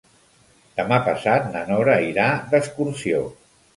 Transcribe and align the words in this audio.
Demà 0.79 0.97
passat 1.09 1.45
na 1.57 1.61
Nora 1.73 1.99
irà 2.07 2.25
d'excursió. 2.55 3.21